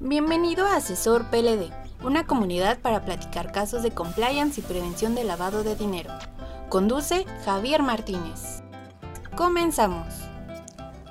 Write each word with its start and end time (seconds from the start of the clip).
Bienvenido 0.00 0.64
a 0.64 0.76
Asesor 0.76 1.28
PLD, 1.28 1.72
una 2.04 2.24
comunidad 2.24 2.78
para 2.80 3.04
platicar 3.04 3.50
casos 3.50 3.82
de 3.82 3.90
compliance 3.90 4.60
y 4.60 4.62
prevención 4.62 5.16
de 5.16 5.24
lavado 5.24 5.64
de 5.64 5.74
dinero. 5.74 6.12
Conduce 6.68 7.24
Javier 7.44 7.82
Martínez. 7.82 8.62
Comenzamos. 9.36 10.06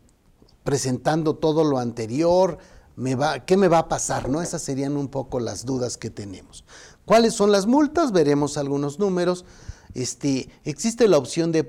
presentando 0.64 1.36
todo 1.36 1.62
lo 1.62 1.78
anterior, 1.78 2.58
me 2.96 3.14
va, 3.16 3.44
¿qué 3.44 3.56
me 3.56 3.68
va 3.68 3.78
a 3.78 3.88
pasar? 3.88 4.28
¿No? 4.28 4.40
Esas 4.40 4.62
serían 4.62 4.96
un 4.96 5.08
poco 5.08 5.40
las 5.40 5.66
dudas 5.66 5.98
que 5.98 6.10
tenemos. 6.10 6.64
¿Cuáles 7.04 7.34
son 7.34 7.52
las 7.52 7.66
multas? 7.66 8.12
Veremos 8.12 8.56
algunos 8.56 8.98
números. 8.98 9.44
Este, 9.94 10.48
existe 10.64 11.06
la 11.06 11.18
opción 11.18 11.52
de, 11.52 11.64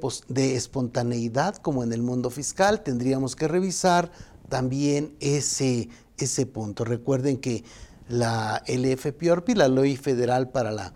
espontaneidad 0.55 1.57
como 1.57 1.83
en 1.83 1.93
el 1.93 2.01
mundo 2.01 2.31
fiscal. 2.31 2.81
Tendríamos 2.83 3.35
que 3.35 3.47
revisar 3.47 4.11
también 4.49 5.15
ese, 5.19 5.89
ese 6.17 6.47
punto. 6.47 6.85
Recuerden 6.85 7.37
que 7.37 7.63
la 8.09 8.63
LFPORPI, 8.67 9.53
la 9.53 9.67
Ley 9.67 9.95
Federal 9.95 10.49
para 10.49 10.71
la 10.71 10.93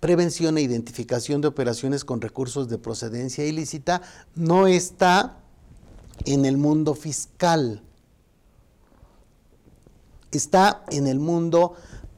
Prevención 0.00 0.58
e 0.58 0.62
Identificación 0.62 1.40
de 1.40 1.48
Operaciones 1.48 2.04
con 2.04 2.20
Recursos 2.20 2.68
de 2.68 2.76
Procedencia 2.78 3.46
Ilícita, 3.46 4.02
no 4.34 4.66
está 4.66 5.38
en 6.24 6.44
el 6.44 6.58
mundo 6.58 6.94
fiscal. 6.94 7.82
Está 10.30 10.84
en 10.90 11.06
el 11.06 11.18
mundo 11.18 11.74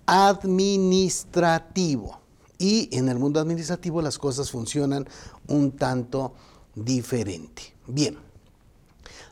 administrativo. 0.06 2.21
Y 2.62 2.88
en 2.92 3.08
el 3.08 3.18
mundo 3.18 3.40
administrativo 3.40 4.00
las 4.02 4.18
cosas 4.18 4.52
funcionan 4.52 5.08
un 5.48 5.72
tanto 5.72 6.32
diferente. 6.76 7.74
Bien, 7.88 8.16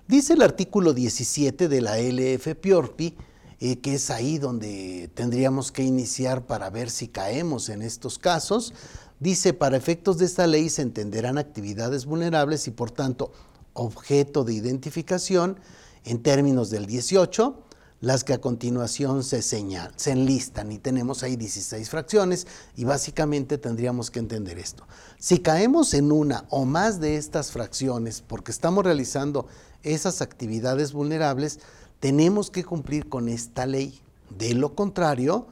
dice 0.09 0.33
el 0.33 0.43
artículo 0.43 0.93
17 0.93 1.69
de 1.69 1.81
la 1.81 2.01
LF 2.01 2.57
Piorpi, 2.57 3.15
eh, 3.61 3.77
que 3.77 3.95
es 3.95 4.11
ahí 4.11 4.39
donde 4.39 5.13
tendríamos 5.15 5.71
que 5.71 5.85
iniciar 5.85 6.45
para 6.45 6.71
ver 6.71 6.91
si 6.91 7.07
caemos 7.07 7.69
en 7.69 7.83
estos 7.83 8.19
casos, 8.19 8.75
dice, 9.21 9.53
para 9.53 9.77
efectos 9.77 10.19
de 10.19 10.25
esta 10.25 10.49
ley 10.49 10.69
se 10.69 10.83
entenderán 10.83 11.39
actividades 11.39 12.07
vulnerables 12.07 12.67
y 12.67 12.73
por 12.73 12.91
tanto 12.91 13.31
objeto 13.75 14.43
de 14.43 14.55
identificación 14.55 15.61
en 16.05 16.21
términos 16.21 16.69
del 16.71 16.87
18, 16.87 17.63
las 18.01 18.25
que 18.25 18.33
a 18.33 18.41
continuación 18.41 19.23
se 19.23 19.43
señalan, 19.43 19.93
se 19.97 20.13
enlistan 20.13 20.73
y 20.73 20.79
tenemos 20.79 21.23
ahí 21.23 21.37
16 21.37 21.89
fracciones 21.91 22.47
y 22.77 22.85
básicamente 22.85 23.59
tendríamos 23.59 24.11
que 24.11 24.21
entender 24.21 24.59
esto. 24.59 24.87
Si 25.19 25.41
caemos 25.41 25.93
en 25.93 26.11
una 26.11 26.47
o 26.49 26.65
más 26.65 27.01
de 27.01 27.17
estas 27.17 27.53
fracciones 27.53 28.23
porque 28.27 28.53
estamos 28.53 28.85
realizando 28.85 29.47
esas 29.83 30.23
actividades 30.23 30.93
vulnerables, 30.93 31.61
tenemos 32.01 32.51
que 32.51 32.65
cumplir 32.65 33.09
con 33.09 33.29
esta 33.29 33.67
ley. 33.67 34.01
De 34.31 34.55
lo 34.55 34.75
contrario, 34.75 35.47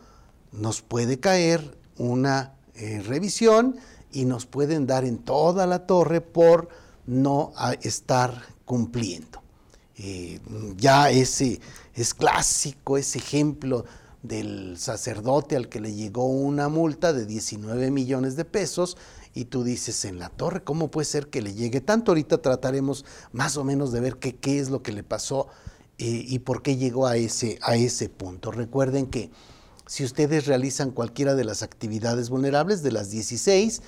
nos 0.52 0.80
puede 0.80 1.20
caer 1.20 1.76
una 1.98 2.54
eh, 2.74 3.02
revisión 3.06 3.76
y 4.10 4.24
nos 4.24 4.46
pueden 4.46 4.86
dar 4.86 5.04
en 5.04 5.18
toda 5.18 5.66
la 5.66 5.86
torre 5.86 6.22
por 6.22 6.68
no 7.06 7.52
estar 7.82 8.42
cumpliendo. 8.64 9.42
Eh, 9.98 10.40
ya 10.76 11.10
ese 11.10 11.60
es 11.94 12.14
clásico, 12.14 12.96
ese 12.96 13.18
ejemplo 13.18 13.84
del 14.22 14.78
sacerdote 14.78 15.56
al 15.56 15.68
que 15.68 15.80
le 15.80 15.94
llegó 15.94 16.26
una 16.26 16.68
multa 16.68 17.12
de 17.12 17.26
19 17.26 17.90
millones 17.90 18.36
de 18.36 18.44
pesos 18.44 18.96
y 19.34 19.46
tú 19.46 19.64
dices 19.64 20.04
en 20.04 20.18
la 20.18 20.28
torre, 20.28 20.62
¿cómo 20.62 20.90
puede 20.90 21.04
ser 21.04 21.28
que 21.28 21.42
le 21.42 21.54
llegue 21.54 21.80
tanto? 21.80 22.12
Ahorita 22.12 22.38
trataremos 22.38 23.04
más 23.32 23.56
o 23.56 23.64
menos 23.64 23.92
de 23.92 24.00
ver 24.00 24.16
qué, 24.16 24.58
es 24.58 24.70
lo 24.70 24.82
que 24.82 24.92
le 24.92 25.02
pasó 25.02 25.48
eh, 25.98 26.24
y 26.26 26.40
por 26.40 26.62
qué 26.62 26.76
llegó 26.76 27.06
a 27.06 27.16
ese, 27.16 27.58
a 27.62 27.76
ese 27.76 28.08
punto. 28.08 28.50
Recuerden 28.50 29.06
que 29.06 29.30
si 29.86 30.04
ustedes 30.04 30.46
realizan 30.46 30.90
cualquiera 30.90 31.34
de 31.34 31.44
las 31.44 31.62
actividades 31.62 32.30
vulnerables 32.30 32.82
de 32.82 32.92
las 32.92 33.10
16, 33.10 33.82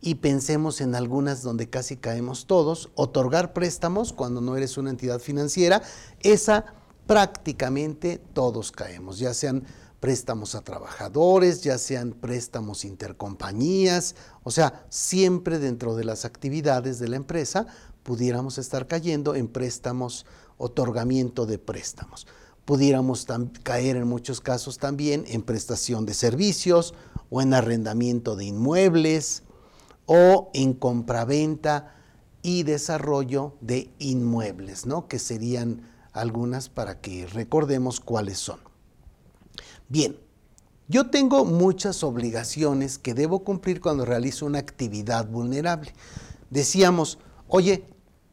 y 0.00 0.16
pensemos 0.16 0.80
en 0.80 0.94
algunas 0.94 1.42
donde 1.42 1.68
casi 1.68 1.96
caemos 1.96 2.46
todos, 2.46 2.90
otorgar 2.94 3.52
préstamos 3.52 4.12
cuando 4.12 4.40
no 4.40 4.56
eres 4.56 4.78
una 4.78 4.90
entidad 4.90 5.20
financiera, 5.20 5.82
esa 6.20 6.66
prácticamente 7.06 8.20
todos 8.32 8.72
caemos, 8.72 9.18
ya 9.18 9.34
sean 9.34 9.64
préstamos 10.00 10.54
a 10.54 10.62
trabajadores, 10.62 11.62
ya 11.62 11.78
sean 11.78 12.12
préstamos 12.12 12.84
intercompañías, 12.84 14.14
o 14.42 14.50
sea, 14.50 14.84
siempre 14.88 15.58
dentro 15.58 15.96
de 15.96 16.04
las 16.04 16.24
actividades 16.24 16.98
de 16.98 17.08
la 17.08 17.16
empresa 17.16 17.66
pudiéramos 18.02 18.58
estar 18.58 18.86
cayendo 18.86 19.34
en 19.34 19.48
préstamos, 19.48 20.26
otorgamiento 20.58 21.44
de 21.44 21.58
préstamos. 21.58 22.26
Pudiéramos 22.64 23.26
caer 23.62 23.96
en 23.96 24.08
muchos 24.08 24.40
casos 24.40 24.78
también 24.78 25.24
en 25.26 25.42
prestación 25.42 26.06
de 26.06 26.14
servicios 26.14 26.94
o 27.30 27.42
en 27.42 27.54
arrendamiento 27.54 28.36
de 28.36 28.44
inmuebles, 28.44 29.42
o 30.06 30.50
en 30.54 30.72
compraventa 30.72 31.94
y 32.42 32.62
desarrollo 32.62 33.56
de 33.60 33.90
inmuebles, 33.98 34.86
¿no? 34.86 35.08
que 35.08 35.18
serían 35.18 35.82
algunas 36.12 36.68
para 36.68 37.00
que 37.00 37.26
recordemos 37.26 38.00
cuáles 38.00 38.38
son. 38.38 38.60
Bien, 39.88 40.16
yo 40.88 41.10
tengo 41.10 41.44
muchas 41.44 42.04
obligaciones 42.04 42.98
que 42.98 43.14
debo 43.14 43.42
cumplir 43.42 43.80
cuando 43.80 44.04
realizo 44.04 44.46
una 44.46 44.60
actividad 44.60 45.26
vulnerable. 45.28 45.92
Decíamos, 46.50 47.18
oye, 47.48 47.88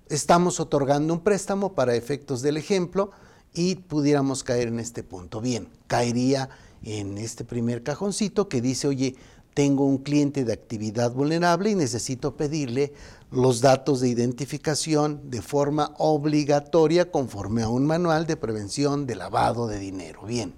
estamos 0.10 0.60
otorgando 0.60 1.14
un 1.14 1.22
préstamo 1.22 1.74
para 1.74 1.96
efectos 1.96 2.44
del 2.44 2.58
ejemplo 2.58 3.12
y 3.54 3.76
pudiéramos 3.76 4.44
caer 4.44 4.68
en 4.68 4.80
este 4.80 5.04
punto. 5.04 5.42
Bien, 5.42 5.68
caería 5.88 6.50
en 6.84 7.18
este 7.18 7.44
primer 7.44 7.82
cajoncito 7.82 8.50
que 8.50 8.62
dice, 8.62 8.88
oye, 8.88 9.16
tengo 9.54 9.86
un 9.86 10.00
cliente 10.00 10.46
de 10.46 10.54
actividad 10.54 11.12
vulnerable 11.12 11.70
y 11.70 11.76
necesito 11.76 12.36
pedirle 12.36 12.94
los 13.32 13.62
datos 13.62 14.00
de 14.00 14.10
identificación 14.10 15.30
de 15.30 15.42
forma 15.42 15.94
obligatoria 15.98 17.12
conforme 17.12 17.64
a 17.64 17.70
un 17.70 17.86
manual 17.86 18.28
de 18.28 18.38
prevención 18.38 19.06
de 19.06 19.16
lavado 19.16 19.68
de 19.68 19.80
dinero. 19.80 20.24
Bien. 20.24 20.54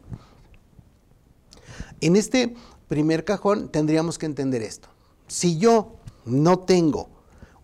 En 2.01 2.15
este 2.15 2.55
primer 2.87 3.23
cajón 3.23 3.69
tendríamos 3.69 4.17
que 4.17 4.25
entender 4.25 4.61
esto. 4.61 4.89
Si 5.27 5.57
yo 5.57 5.95
no 6.25 6.59
tengo 6.59 7.09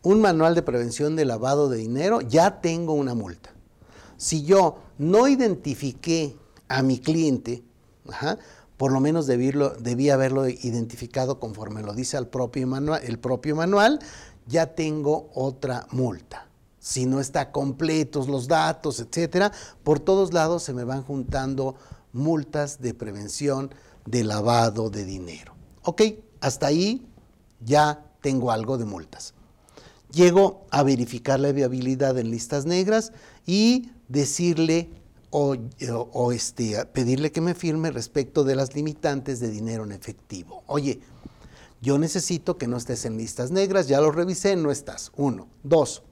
un 0.02 0.22
manual 0.22 0.56
de 0.56 0.62
prevención 0.62 1.16
de 1.16 1.26
lavado 1.26 1.70
de 1.70 1.78
dinero, 1.78 2.22
ya 2.22 2.62
tengo 2.62 2.94
una 2.94 3.14
multa. 3.14 3.52
Si 4.18 4.44
yo 4.44 4.80
no 4.98 5.28
identifiqué 5.28 6.36
a 6.68 6.82
mi 6.82 7.00
cliente, 7.00 7.64
ajá, 8.08 8.40
por 8.82 8.92
lo 8.92 9.00
menos 9.00 9.28
debí, 9.28 10.10
haberlo 10.10 10.50
identificado 10.50 11.40
conforme 11.40 11.84
lo 11.84 11.94
dice 11.94 12.18
el 12.18 12.26
propio, 12.26 12.66
manual, 12.66 13.00
el 13.04 13.20
propio 13.20 13.56
manual, 13.56 14.00
ya 14.48 14.74
tengo 14.74 15.30
otra 15.36 15.86
multa. 15.92 16.48
Si 16.80 17.06
no 17.06 17.20
está 17.20 17.52
completos 17.52 18.28
los 18.28 18.48
datos, 18.48 19.00
etcétera, 19.00 19.52
por 19.84 20.00
todos 20.00 20.34
lados 20.34 20.64
se 20.64 20.74
me 20.74 20.84
van 20.84 21.04
juntando 21.04 21.76
multas 22.12 22.82
de 22.82 22.96
prevención 22.96 23.72
de 24.08 24.24
lavado 24.24 24.90
de 24.90 25.06
dinero. 25.06 25.54
Ok, 25.84 26.02
hasta 26.40 26.66
ahí 26.66 27.08
ya 27.64 28.04
tengo 28.20 28.50
algo 28.50 28.80
de 28.80 28.86
multas. 28.86 29.36
Llego 30.12 30.66
a 30.72 30.82
verificar 30.82 31.40
la 31.40 31.52
viabilidad 31.52 32.18
en 32.18 32.32
listas 32.32 32.66
negras 32.66 33.14
y 33.46 33.92
decirle 34.08 34.90
o, 35.32 36.32
este, 36.32 36.86
pedirle 36.88 37.32
que 37.32 37.42
me 37.42 37.56
firme 37.56 37.90
respecto 37.90 38.44
de 38.44 38.56
las 38.56 38.76
limitantes 38.76 39.40
de 39.40 39.50
dinero 39.50 39.86
en 39.86 39.94
efectivo. 39.94 40.64
Oye, 40.68 41.00
yo 41.82 41.98
necesito 41.98 42.58
que 42.58 42.68
no 42.68 42.78
estés 42.78 43.06
en 43.06 43.18
listas 43.18 43.50
negras, 43.50 43.88
ya 43.88 44.02
lo 44.02 44.12
revisé, 44.12 44.56
no 44.56 44.72
estás. 44.72 45.12
Uno. 45.16 45.48
Dos, 45.64 46.04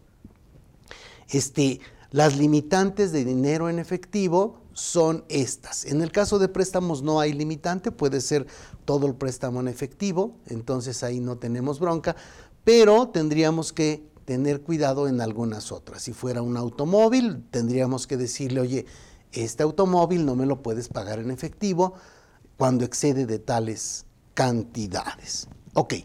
este, 1.29 1.79
las 2.11 2.37
limitantes 2.37 3.11
de 3.11 3.23
dinero 3.25 3.69
en 3.69 3.77
efectivo 3.77 4.61
son 4.73 5.25
estas. 5.27 5.85
En 5.85 6.01
el 6.01 6.11
caso 6.11 6.39
de 6.39 6.47
préstamos 6.47 7.03
no 7.03 7.19
hay 7.19 7.33
limitante, 7.33 7.91
puede 7.91 8.21
ser 8.21 8.47
todo 8.85 9.05
el 9.05 9.15
préstamo 9.15 9.59
en 9.59 9.67
efectivo, 9.67 10.37
entonces 10.47 11.03
ahí 11.03 11.19
no 11.19 11.37
tenemos 11.37 11.79
bronca, 11.79 12.15
pero 12.63 13.09
tendríamos 13.09 13.73
que 13.73 14.08
tener 14.29 14.61
cuidado 14.61 15.07
en 15.07 15.21
algunas 15.21 15.71
otras. 15.71 16.03
Si 16.03 16.13
fuera 16.13 16.43
un 16.43 16.55
automóvil, 16.55 17.43
tendríamos 17.49 18.05
que 18.05 18.15
decirle, 18.15 18.61
oye, 18.61 18.85
este 19.31 19.63
automóvil 19.63 20.23
no 20.23 20.35
me 20.35 20.45
lo 20.45 20.61
puedes 20.61 20.87
pagar 20.87 21.17
en 21.17 21.31
efectivo 21.31 21.95
cuando 22.55 22.85
excede 22.85 23.25
de 23.25 23.39
tales 23.39 24.05
cantidades. 24.35 25.47
Ok, 25.73 25.95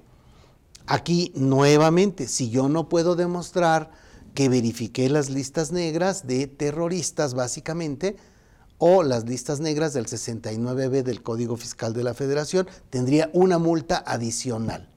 aquí 0.87 1.33
nuevamente, 1.37 2.27
si 2.27 2.49
yo 2.49 2.71
no 2.71 2.89
puedo 2.89 3.15
demostrar 3.15 3.91
que 4.33 4.49
verifiqué 4.49 5.11
las 5.11 5.29
listas 5.29 5.71
negras 5.71 6.27
de 6.27 6.47
terroristas 6.47 7.35
básicamente, 7.35 8.17
o 8.79 9.03
las 9.03 9.29
listas 9.29 9.61
negras 9.61 9.93
del 9.93 10.07
69B 10.07 11.03
del 11.03 11.23
Código 11.23 11.59
Fiscal 11.59 11.93
de 11.93 12.05
la 12.05 12.15
Federación, 12.15 12.67
tendría 12.89 13.29
una 13.35 13.59
multa 13.59 14.03
adicional. 14.07 14.89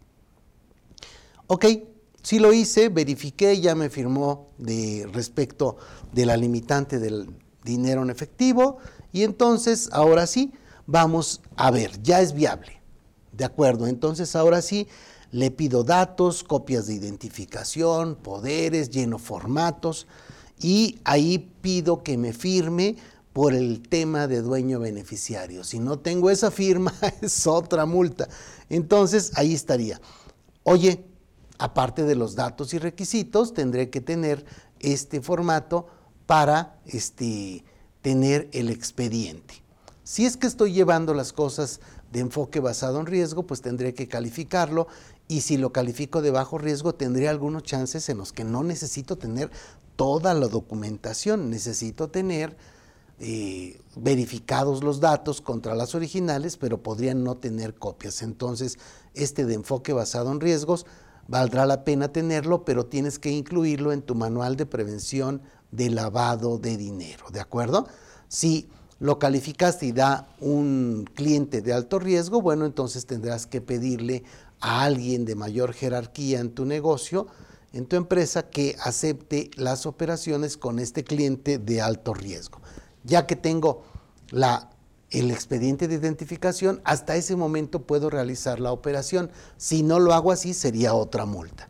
Ok, 1.48 1.66
si 2.28 2.40
lo 2.40 2.52
hice, 2.52 2.90
verifiqué, 2.90 3.62
ya 3.62 3.74
me 3.74 3.90
firmó 3.90 4.50
de 4.58 5.08
respecto 5.14 5.78
de 6.12 6.26
la 6.26 6.36
limitante 6.36 7.00
del 7.00 7.30
dinero 7.64 8.04
en 8.04 8.10
efectivo 8.10 8.80
y 9.14 9.24
entonces 9.24 9.88
ahora 9.94 10.28
sí 10.28 10.52
vamos 10.88 11.40
a 11.56 11.72
ver, 11.72 12.04
ya 12.04 12.20
es 12.20 12.34
viable. 12.34 12.82
De 13.32 13.46
acuerdo, 13.46 13.88
entonces 13.88 14.36
ahora 14.36 14.62
sí 14.62 14.90
le 15.32 15.52
pido 15.52 15.86
datos, 15.86 16.44
copias 16.44 16.88
de 16.88 16.96
identificación, 16.96 18.18
poderes, 18.18 18.90
lleno 18.90 19.20
formatos 19.20 20.06
y 20.60 21.00
ahí 21.06 21.50
pido 21.62 22.04
que 22.04 22.18
me 22.18 22.34
firme 22.34 22.98
por 23.32 23.54
el 23.54 23.88
tema 23.88 24.28
de 24.28 24.42
dueño 24.42 24.82
beneficiario. 24.82 25.64
Si 25.64 25.80
no 25.80 26.00
tengo 26.00 26.30
esa 26.30 26.52
firma 26.52 26.94
es 27.22 27.48
otra 27.48 27.86
multa. 27.86 28.28
Entonces 28.70 29.32
ahí 29.36 29.54
estaría. 29.54 30.02
Oye, 30.64 31.07
aparte 31.58 32.04
de 32.04 32.16
los 32.16 32.36
datos 32.36 32.74
y 32.74 32.80
requisitos, 32.80 33.54
tendré 33.54 33.90
que 33.90 34.02
tener 34.02 34.46
este 34.80 35.22
formato 35.22 35.88
para 36.26 36.80
este, 36.86 37.64
tener 38.02 38.50
el 38.52 38.70
expediente. 38.70 39.64
Si 40.04 40.26
es 40.26 40.38
que 40.38 40.48
estoy 40.48 40.72
llevando 40.72 41.14
las 41.14 41.34
cosas 41.34 41.82
de 42.12 42.22
enfoque 42.22 42.60
basado 42.60 43.00
en 43.00 43.06
riesgo, 43.06 43.44
pues 43.44 43.62
tendré 43.62 43.94
que 43.94 44.08
calificarlo 44.08 44.88
y 45.28 45.42
si 45.42 45.58
lo 45.58 45.74
califico 45.74 46.22
de 46.22 46.32
bajo 46.32 46.58
riesgo, 46.58 46.96
tendré 46.96 47.28
algunos 47.28 47.64
chances 47.64 48.08
en 48.08 48.18
los 48.18 48.32
que 48.32 48.46
no 48.46 48.64
necesito 48.64 49.18
tener 49.18 49.52
toda 49.98 50.34
la 50.34 50.48
documentación, 50.48 51.50
necesito 51.50 52.10
tener 52.10 52.56
eh, 53.20 53.82
verificados 53.96 54.84
los 54.84 55.00
datos 55.00 55.42
contra 55.42 55.76
las 55.76 55.96
originales, 55.96 56.56
pero 56.56 56.82
podrían 56.82 57.24
no 57.24 57.36
tener 57.36 57.74
copias. 57.74 58.22
Entonces, 58.22 58.78
este 59.16 59.46
de 59.46 59.56
enfoque 59.56 59.92
basado 59.92 60.32
en 60.32 60.40
riesgos 60.40 60.86
valdrá 61.28 61.66
la 61.66 61.84
pena 61.84 62.12
tenerlo, 62.12 62.64
pero 62.66 62.86
tienes 62.86 63.20
que 63.20 63.32
incluirlo 63.32 63.92
en 63.92 64.02
tu 64.02 64.16
manual 64.16 64.56
de 64.56 64.66
prevención 64.66 65.42
de 65.72 65.90
lavado 65.90 66.58
de 66.58 66.78
dinero, 66.78 67.26
¿de 67.32 67.40
acuerdo? 67.40 67.88
Si 68.28 68.70
lo 69.00 69.20
calificaste 69.20 69.86
y 69.86 69.92
da 69.92 70.28
un 70.40 71.08
cliente 71.14 71.62
de 71.62 71.74
alto 71.74 72.00
riesgo, 72.00 72.42
bueno, 72.42 72.66
entonces 72.66 73.06
tendrás 73.06 73.46
que 73.46 73.62
pedirle 73.62 74.24
a 74.60 74.84
alguien 74.84 75.26
de 75.26 75.36
mayor 75.36 75.74
jerarquía 75.74 76.40
en 76.40 76.52
tu 76.52 76.66
negocio, 76.66 77.28
en 77.74 77.86
tu 77.86 77.96
empresa, 77.96 78.50
que 78.50 78.76
acepte 78.82 79.52
las 79.56 79.86
operaciones 79.86 80.58
con 80.58 80.80
este 80.80 81.04
cliente 81.04 81.60
de 81.60 81.82
alto 81.82 82.14
riesgo. 82.14 82.60
Ya 83.04 83.28
que 83.28 83.36
tengo 83.36 83.84
la, 84.32 84.72
el 85.12 85.32
expediente 85.32 85.88
de 85.88 85.96
identificación, 85.96 86.82
hasta 86.84 87.16
ese 87.16 87.36
momento 87.36 87.84
puedo 87.84 88.10
realizar 88.10 88.60
la 88.60 88.72
operación. 88.72 89.32
Si 89.58 89.84
no 89.84 90.00
lo 90.00 90.14
hago 90.14 90.32
así, 90.32 90.54
sería 90.54 90.94
otra 90.94 91.26
multa. 91.26 91.70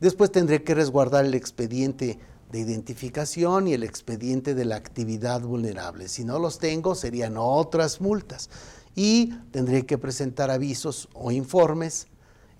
Después 0.00 0.32
tendré 0.32 0.62
que 0.62 0.74
resguardar 0.74 1.24
el 1.24 1.34
expediente 1.34 2.18
de 2.50 2.60
identificación 2.60 3.68
y 3.68 3.74
el 3.74 3.82
expediente 3.82 4.54
de 4.54 4.64
la 4.64 4.76
actividad 4.76 5.42
vulnerable. 5.42 6.08
Si 6.08 6.24
no 6.24 6.38
los 6.38 6.58
tengo, 6.58 6.94
serían 6.94 7.36
otras 7.36 8.00
multas. 8.00 8.48
Y 8.94 9.34
tendré 9.50 9.84
que 9.86 9.98
presentar 9.98 10.50
avisos 10.50 11.08
o 11.14 11.32
informes, 11.32 12.06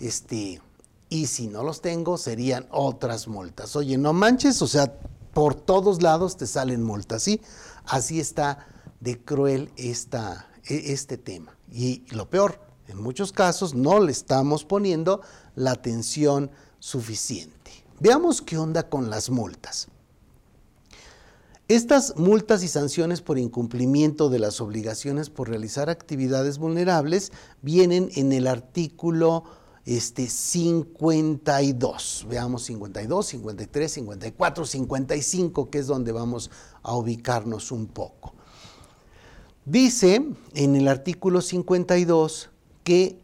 este, 0.00 0.60
y 1.08 1.26
si 1.26 1.46
no 1.46 1.62
los 1.62 1.80
tengo, 1.80 2.18
serían 2.18 2.66
otras 2.70 3.28
multas. 3.28 3.76
Oye, 3.76 3.96
no 3.96 4.12
manches, 4.12 4.60
o 4.62 4.66
sea, 4.66 4.92
por 5.32 5.54
todos 5.54 6.02
lados 6.02 6.36
te 6.36 6.46
salen 6.46 6.82
multas, 6.82 7.22
¿sí? 7.22 7.40
Así 7.86 8.20
está 8.20 8.66
de 9.04 9.22
cruel 9.22 9.70
esta, 9.76 10.48
e, 10.66 10.92
este 10.92 11.18
tema. 11.18 11.56
Y 11.70 12.02
lo 12.10 12.28
peor, 12.28 12.58
en 12.88 13.00
muchos 13.00 13.32
casos 13.32 13.74
no 13.74 14.00
le 14.00 14.10
estamos 14.10 14.64
poniendo 14.64 15.20
la 15.54 15.72
atención 15.72 16.50
suficiente. 16.80 17.70
Veamos 18.00 18.40
qué 18.42 18.56
onda 18.58 18.88
con 18.88 19.10
las 19.10 19.28
multas. 19.30 19.88
Estas 21.68 22.16
multas 22.16 22.62
y 22.62 22.68
sanciones 22.68 23.20
por 23.20 23.38
incumplimiento 23.38 24.28
de 24.30 24.38
las 24.38 24.60
obligaciones 24.60 25.30
por 25.30 25.48
realizar 25.48 25.88
actividades 25.90 26.58
vulnerables 26.58 27.32
vienen 27.62 28.10
en 28.14 28.32
el 28.32 28.46
artículo 28.46 29.44
este, 29.84 30.28
52. 30.28 32.26
Veamos 32.28 32.64
52, 32.64 33.26
53, 33.26 33.92
54, 33.92 34.66
55, 34.66 35.70
que 35.70 35.78
es 35.78 35.86
donde 35.86 36.12
vamos 36.12 36.50
a 36.82 36.96
ubicarnos 36.96 37.70
un 37.72 37.86
poco. 37.86 38.34
Dice 39.66 40.22
en 40.54 40.76
el 40.76 40.88
artículo 40.88 41.40
52 41.40 42.50
que 42.82 43.18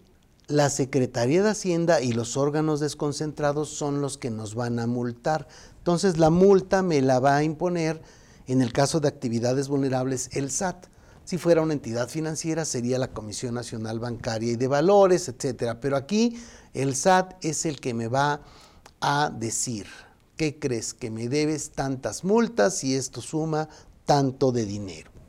la 0.47 0.71
Secretaría 0.71 1.43
de 1.43 1.51
Hacienda 1.51 2.01
y 2.01 2.13
los 2.13 2.39
órganos 2.39 2.81
desconcentrados 2.81 3.69
son 3.69 4.01
los 4.01 4.17
que 4.17 4.31
nos 4.31 4.55
van 4.55 4.79
a 4.79 4.87
multar. 4.87 5.49
Entonces 5.77 6.17
la 6.17 6.31
multa 6.31 6.83
me 6.83 7.03
la 7.03 7.21
va 7.21 7.37
a 7.37 7.43
imponer, 7.43 8.01
en 8.47 8.63
el 8.63 8.73
caso 8.73 9.01
de 9.01 9.09
actividades 9.09 9.69
vulnerables, 9.69 10.31
el 10.33 10.51
SAT. 10.51 10.87
Si 11.27 11.37
fuera 11.37 11.61
una 11.61 11.75
entidad 11.75 12.09
financiera 12.09 12.65
sería 12.65 12.99
la 12.99 13.13
Comisión 13.13 13.53
Nacional 13.53 14.01
Bancaria 14.01 14.53
y 14.53 14.57
de 14.57 14.67
Valores, 14.67 15.29
etcétera. 15.29 15.79
Pero 15.79 15.95
aquí 15.95 16.41
el 16.73 16.97
SAT 16.97 17.35
es 17.45 17.67
el 17.67 17.81
que 17.81 17.93
me 17.93 18.09
va 18.09 18.41
a 19.03 19.31
decir, 19.31 19.89
¿qué 20.39 20.59
crees? 20.59 20.95
Que 20.95 21.11
me 21.11 21.29
debes 21.29 21.73
tantas 21.73 22.25
multas 22.25 22.83
y 22.83 22.95
esto 22.95 23.21
suma 23.21 23.69
tanto 24.07 24.53
de 24.53 24.65
dinero. 24.65 25.20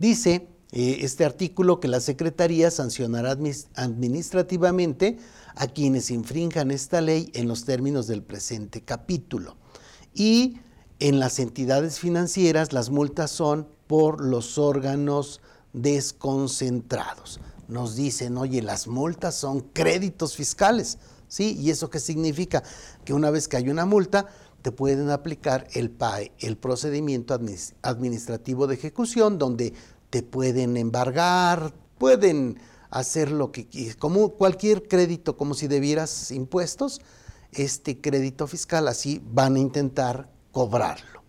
Dice 0.00 0.48
eh, 0.72 1.00
este 1.02 1.26
artículo 1.26 1.78
que 1.78 1.86
la 1.86 2.00
Secretaría 2.00 2.70
sancionará 2.70 3.36
administrativamente 3.74 5.18
a 5.54 5.66
quienes 5.66 6.10
infrinjan 6.10 6.70
esta 6.70 7.02
ley 7.02 7.30
en 7.34 7.46
los 7.46 7.66
términos 7.66 8.06
del 8.06 8.22
presente 8.22 8.80
capítulo. 8.80 9.58
Y 10.14 10.56
en 11.00 11.20
las 11.20 11.38
entidades 11.38 11.98
financieras 11.98 12.72
las 12.72 12.88
multas 12.88 13.30
son 13.30 13.68
por 13.86 14.24
los 14.24 14.56
órganos 14.56 15.42
desconcentrados. 15.74 17.38
Nos 17.68 17.94
dicen, 17.94 18.38
oye, 18.38 18.62
las 18.62 18.88
multas 18.88 19.34
son 19.34 19.60
créditos 19.60 20.34
fiscales, 20.34 20.96
¿sí? 21.28 21.58
¿Y 21.60 21.68
eso 21.68 21.90
qué 21.90 22.00
significa? 22.00 22.62
Que 23.04 23.12
una 23.12 23.30
vez 23.30 23.48
que 23.48 23.58
hay 23.58 23.68
una 23.68 23.84
multa, 23.84 24.28
te 24.62 24.72
pueden 24.72 25.10
aplicar 25.10 25.66
el 25.72 25.90
procedimiento 26.58 27.38
administrativo 27.82 28.66
de 28.66 28.74
ejecución, 28.74 29.38
donde 29.38 29.72
te 30.10 30.22
pueden 30.22 30.76
embargar, 30.76 31.72
pueden 31.98 32.58
hacer 32.90 33.30
lo 33.30 33.52
que 33.52 33.68
como 33.98 34.30
cualquier 34.30 34.88
crédito, 34.88 35.36
como 35.36 35.54
si 35.54 35.68
debieras 35.68 36.30
impuestos, 36.30 37.00
este 37.52 38.00
crédito 38.00 38.46
fiscal 38.46 38.88
así 38.88 39.22
van 39.32 39.56
a 39.56 39.60
intentar 39.60 40.30
cobrarlo. 40.52 41.22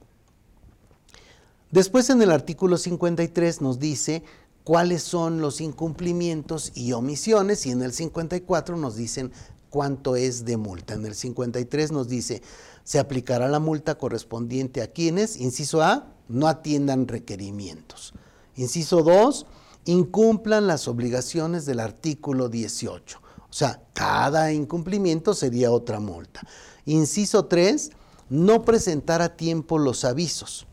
Después 1.71 2.09
en 2.09 2.21
el 2.21 2.31
artículo 2.31 2.77
53 2.77 3.61
nos 3.61 3.79
dice 3.79 4.23
cuáles 4.63 5.03
son 5.03 5.41
los 5.41 5.61
incumplimientos 5.61 6.71
y 6.75 6.91
omisiones 6.91 7.65
y 7.65 7.71
en 7.71 7.81
el 7.81 7.93
54 7.93 8.75
nos 8.75 8.95
dicen 8.95 9.31
cuánto 9.69 10.15
es 10.15 10.45
de 10.45 10.57
multa. 10.57 10.95
En 10.95 11.05
el 11.05 11.15
53 11.15 11.91
nos 11.91 12.09
dice, 12.09 12.41
se 12.83 13.00
aplicará 13.00 13.47
la 13.47 13.59
multa 13.59 13.97
correspondiente 13.97 14.81
a 14.81 14.91
quienes, 14.91 15.38
inciso 15.38 15.81
A, 15.81 16.13
no 16.27 16.47
atiendan 16.47 17.07
requerimientos. 17.07 18.13
Inciso 18.55 19.03
2, 19.03 19.45
incumplan 19.85 20.67
las 20.67 20.88
obligaciones 20.88 21.65
del 21.65 21.79
artículo 21.79 22.50
18. 22.50 23.19
O 23.51 23.53
sea, 23.53 23.81
cada 23.93 24.53
incumplimiento 24.53 25.33
sería 25.33 25.71
otra 25.71 26.00
multa. 26.00 26.41
Inciso 26.85 27.45
3, 27.45 27.91
no 28.29 28.63
presentar 28.63 29.21
a 29.21 29.35
tiempo 29.35 29.77
los 29.77 30.05
avisos, 30.05 30.65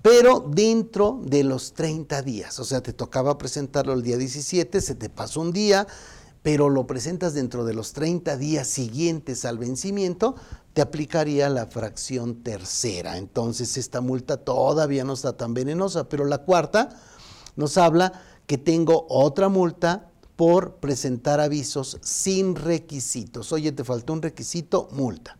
pero 0.00 0.46
dentro 0.48 1.20
de 1.24 1.42
los 1.42 1.72
30 1.72 2.22
días. 2.22 2.60
O 2.60 2.64
sea, 2.64 2.82
te 2.82 2.92
tocaba 2.92 3.36
presentarlo 3.36 3.94
el 3.94 4.02
día 4.02 4.16
17, 4.16 4.80
se 4.80 4.94
te 4.94 5.08
pasó 5.08 5.40
un 5.40 5.52
día, 5.52 5.88
pero 6.44 6.68
lo 6.68 6.86
presentas 6.86 7.32
dentro 7.32 7.64
de 7.64 7.72
los 7.72 7.94
30 7.94 8.36
días 8.36 8.68
siguientes 8.68 9.46
al 9.46 9.56
vencimiento, 9.56 10.34
te 10.74 10.82
aplicaría 10.82 11.48
la 11.48 11.68
fracción 11.68 12.42
tercera. 12.42 13.16
Entonces 13.16 13.78
esta 13.78 14.02
multa 14.02 14.36
todavía 14.36 15.04
no 15.04 15.14
está 15.14 15.38
tan 15.38 15.54
venenosa, 15.54 16.06
pero 16.06 16.26
la 16.26 16.44
cuarta 16.44 17.00
nos 17.56 17.78
habla 17.78 18.12
que 18.46 18.58
tengo 18.58 19.06
otra 19.08 19.48
multa 19.48 20.10
por 20.36 20.74
presentar 20.76 21.40
avisos 21.40 21.96
sin 22.02 22.56
requisitos. 22.56 23.50
Oye, 23.50 23.72
te 23.72 23.82
faltó 23.82 24.12
un 24.12 24.20
requisito, 24.20 24.90
multa. 24.92 25.38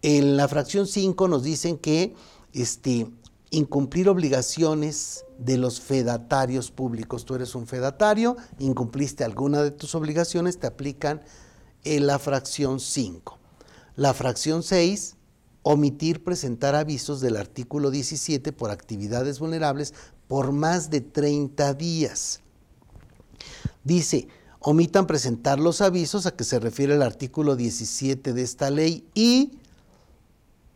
En 0.00 0.38
la 0.38 0.48
fracción 0.48 0.86
5 0.86 1.28
nos 1.28 1.42
dicen 1.42 1.76
que 1.76 2.14
este, 2.54 3.06
incumplir 3.50 4.08
obligaciones 4.08 5.26
de 5.40 5.56
los 5.56 5.80
fedatarios 5.80 6.70
públicos. 6.70 7.24
Tú 7.24 7.34
eres 7.34 7.54
un 7.54 7.66
fedatario, 7.66 8.36
incumpliste 8.58 9.24
alguna 9.24 9.62
de 9.62 9.70
tus 9.70 9.94
obligaciones, 9.94 10.58
te 10.58 10.66
aplican 10.66 11.22
en 11.84 12.06
la 12.06 12.18
fracción 12.18 12.80
5. 12.80 13.38
La 13.96 14.14
fracción 14.14 14.62
6, 14.62 15.16
omitir 15.62 16.22
presentar 16.22 16.74
avisos 16.74 17.20
del 17.20 17.36
artículo 17.36 17.90
17 17.90 18.52
por 18.52 18.70
actividades 18.70 19.38
vulnerables 19.38 19.94
por 20.28 20.52
más 20.52 20.90
de 20.90 21.00
30 21.00 21.74
días. 21.74 22.40
Dice, 23.82 24.28
omitan 24.60 25.06
presentar 25.06 25.58
los 25.58 25.80
avisos 25.80 26.26
a 26.26 26.36
que 26.36 26.44
se 26.44 26.60
refiere 26.60 26.94
el 26.94 27.02
artículo 27.02 27.56
17 27.56 28.32
de 28.34 28.42
esta 28.42 28.70
ley 28.70 29.06
y 29.14 29.58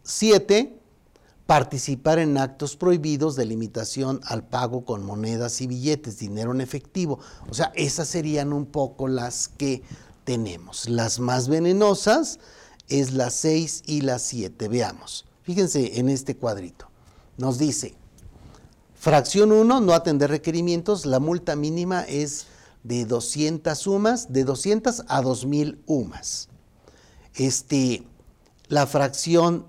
7 0.03 0.81
participar 1.47 2.19
en 2.19 2.39
actos 2.39 2.77
prohibidos 2.77 3.37
de 3.37 3.45
limitación 3.45 4.21
al 4.25 4.47
pago 4.47 4.85
con 4.85 5.05
monedas 5.05 5.61
y 5.61 5.67
billetes, 5.67 6.19
dinero 6.19 6.53
en 6.53 6.61
efectivo. 6.61 7.19
O 7.49 7.55
sea, 7.55 7.73
esas 7.75 8.09
serían 8.09 8.53
un 8.53 8.67
poco 8.67 9.09
las 9.09 9.49
que 9.49 9.83
tenemos. 10.25 10.89
Las 10.89 11.21
más 11.21 11.49
venenosas 11.49 12.39
es 12.89 13.13
la 13.13 13.31
6 13.31 13.83
y 13.87 14.01
la 14.01 14.19
7. 14.19 14.69
Veamos. 14.69 15.27
Fíjense 15.43 15.99
en 15.99 16.09
este 16.09 16.37
cuadrito. 16.37 16.89
Nos 17.37 17.59
dice, 17.59 17.95
fracción 18.95 19.53
1, 19.53 19.81
no 19.81 19.93
atender 19.93 20.31
requerimientos, 20.31 21.05
la 21.05 21.21
multa 21.21 21.57
mínima 21.57 22.03
es 22.03 22.47
de 22.85 23.05
200 23.05 23.77
sumas, 23.77 24.33
de 24.33 24.45
200 24.45 25.05
a 25.09 25.21
2000 25.21 25.83
UMAS. 25.87 26.49
Este, 27.35 28.07
la 28.69 28.87
fracción 28.87 29.67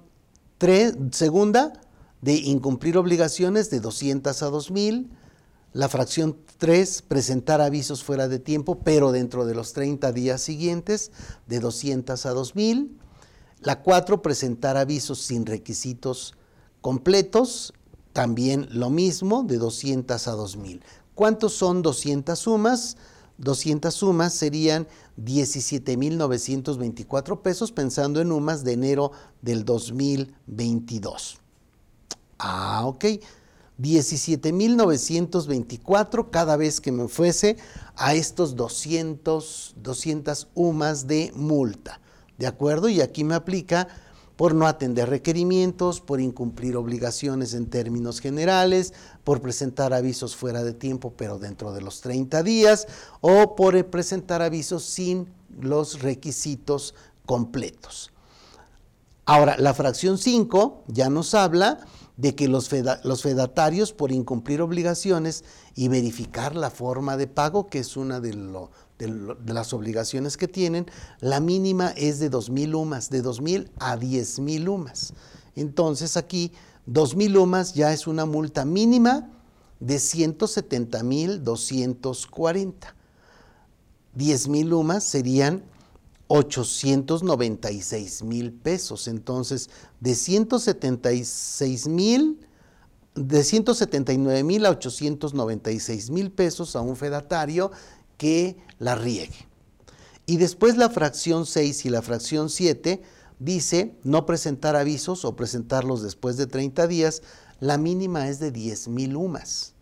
segunda, 1.12 1.74
de 2.22 2.34
incumplir 2.34 2.98
obligaciones 2.98 3.70
de 3.70 3.80
200 3.80 4.42
a 4.42 4.46
2000. 4.48 5.10
La 5.74 5.90
fracción 5.90 6.38
3, 6.58 7.02
presentar 7.02 7.60
avisos 7.62 8.04
fuera 8.04 8.28
de 8.28 8.40
tiempo, 8.40 8.80
pero 8.80 9.12
dentro 9.12 9.46
de 9.46 9.56
los 9.56 9.74
30 9.74 10.12
días 10.14 10.42
siguientes, 10.42 11.12
de 11.48 11.60
200 11.60 12.26
a 12.26 12.30
2000. 12.32 12.98
La 13.60 13.82
4, 13.82 14.22
presentar 14.22 14.78
avisos 14.78 15.20
sin 15.20 15.46
requisitos 15.46 16.34
completos, 16.82 17.74
también 18.14 18.68
lo 18.72 18.90
mismo, 18.90 19.44
de 19.44 19.58
200 19.58 20.28
a 20.28 20.32
2000. 20.32 20.82
¿Cuántos 21.14 21.54
son 21.54 21.82
200 21.82 22.40
sumas? 22.40 22.98
200 23.38 23.94
sumas 23.94 24.34
serían 24.34 24.88
17.924 25.18 27.42
pesos 27.42 27.72
pensando 27.72 28.22
en 28.22 28.32
UMAS 28.32 28.64
de 28.64 28.74
enero 28.74 29.12
del 29.42 29.66
2022. 29.66 31.40
Ah, 32.40 32.84
ok. 32.86 33.06
17.924 33.80 36.30
cada 36.30 36.56
vez 36.56 36.80
que 36.80 36.92
me 36.92 37.08
fuese 37.08 37.58
a 37.96 38.14
estos 38.16 38.56
200, 38.56 39.76
200 39.78 40.50
UMAS 40.56 41.08
de 41.08 41.32
multa. 41.36 42.00
¿De 42.38 42.48
acuerdo? 42.48 42.90
Y 42.90 43.00
aquí 43.02 43.24
me 43.24 43.36
aplica 43.36 43.88
por 44.36 44.54
no 44.54 44.68
atender 44.68 45.10
requerimientos, 45.10 46.02
por 46.02 46.20
incumplir 46.20 46.76
obligaciones 46.76 47.54
en 47.54 47.68
términos 47.68 48.20
generales, 48.20 48.94
por 49.24 49.42
presentar 49.42 49.94
avisos 49.94 50.36
fuera 50.36 50.64
de 50.64 50.74
tiempo 50.74 51.14
pero 51.16 51.40
dentro 51.40 51.74
de 51.74 51.82
los 51.82 52.02
30 52.02 52.44
días 52.44 52.88
o 53.22 53.56
por 53.56 53.86
presentar 53.88 54.42
avisos 54.42 54.84
sin 54.84 55.28
los 55.60 56.02
requisitos 56.02 56.96
completos. 57.26 58.12
Ahora, 59.26 59.56
la 59.58 59.74
fracción 59.74 60.18
5 60.18 60.84
ya 60.88 61.10
nos 61.10 61.34
habla 61.34 61.80
de 62.18 62.36
que 62.36 62.48
los, 62.48 62.70
los, 63.04 63.24
fedatarios 63.24 63.92
por 63.92 64.12
incumplir 64.12 64.62
obligaciones 64.62 65.44
y 65.76 65.88
verificar 65.88 66.56
la 66.56 66.70
forma 66.70 67.18
de 67.18 67.28
pago, 67.28 67.68
que 67.68 67.80
es 67.80 67.98
una 67.98 68.22
de, 68.22 68.34
de, 68.98 69.54
las 69.54 69.74
obligaciones 69.74 70.38
que 70.38 70.48
tienen, 70.48 70.86
la 71.20 71.40
mínima 71.40 71.90
es 71.90 72.20
de 72.20 72.32
2.000 72.32 72.68
lumas, 72.68 73.10
de 73.10 73.24
2.000 73.24 73.70
a 73.80 73.98
10.000 73.98 74.60
lumas. 74.60 75.14
Entonces 75.56 76.18
aquí 76.18 76.52
2.000 76.88 77.30
lumas 77.30 77.74
ya 77.74 77.92
es 77.94 78.06
una 78.08 78.26
multa 78.26 78.66
mínima 78.66 79.30
de 79.80 79.96
170.240. 79.96 82.74
10.000 84.16 84.66
lumas 84.66 85.04
serían 85.04 85.64
896 86.28 88.24
mil 88.24 88.54
pesos. 88.54 89.08
Entonces, 89.08 89.70
de 90.00 90.16
176 90.16 91.88
mil, 91.88 92.40
de 93.14 93.44
179 93.44 94.44
mil 94.44 94.66
a 94.66 94.72
896 94.72 96.10
mil 96.10 96.32
pesos 96.32 96.76
a 96.76 96.82
un 96.82 96.96
fedatario 96.96 97.72
que 98.18 98.58
la 98.80 98.96
riegue. 98.96 99.48
Y 100.26 100.38
después 100.38 100.78
la 100.78 100.90
fracción 100.90 101.46
6 101.46 101.86
y 101.86 101.90
la 101.90 102.02
fracción 102.02 102.50
7 102.50 103.02
dice 103.40 103.96
no 104.04 104.26
presentar 104.26 104.76
avisos 104.76 105.26
o 105.26 105.36
presentarlos 105.36 106.02
después 106.02 106.38
de 106.38 106.48
30 106.48 106.88
días, 106.88 107.22
la 107.60 107.78
mínima 107.78 108.28
es 108.28 108.40
de 108.40 108.52
10 108.52 108.88
mil 108.90 109.16
UMAS. 109.16 109.74